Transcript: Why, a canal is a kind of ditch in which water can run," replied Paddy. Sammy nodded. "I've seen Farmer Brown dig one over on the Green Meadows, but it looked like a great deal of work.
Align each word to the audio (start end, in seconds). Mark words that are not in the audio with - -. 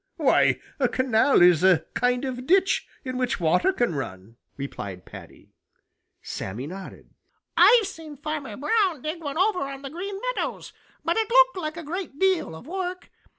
Why, 0.17 0.59
a 0.79 0.87
canal 0.89 1.43
is 1.43 1.63
a 1.63 1.85
kind 1.93 2.25
of 2.25 2.47
ditch 2.47 2.87
in 3.05 3.19
which 3.19 3.39
water 3.39 3.71
can 3.71 3.93
run," 3.93 4.37
replied 4.57 5.05
Paddy. 5.05 5.51
Sammy 6.23 6.65
nodded. 6.65 7.11
"I've 7.55 7.85
seen 7.85 8.17
Farmer 8.17 8.57
Brown 8.57 9.03
dig 9.03 9.21
one 9.21 9.37
over 9.37 9.59
on 9.59 9.83
the 9.83 9.91
Green 9.91 10.19
Meadows, 10.35 10.73
but 11.05 11.17
it 11.17 11.29
looked 11.29 11.57
like 11.57 11.77
a 11.77 11.83
great 11.83 12.17
deal 12.17 12.55
of 12.55 12.65
work. 12.65 13.11